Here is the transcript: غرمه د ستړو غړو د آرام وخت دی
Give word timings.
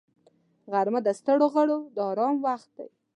غرمه 0.71 0.99
د 1.03 1.07
ستړو 1.19 1.45
غړو 1.53 1.77
د 1.95 1.97
آرام 2.09 2.35
وخت 2.45 2.69
دی 2.77 2.87